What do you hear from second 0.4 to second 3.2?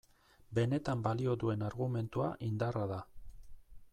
Benetan balio duen argumentua indarra da.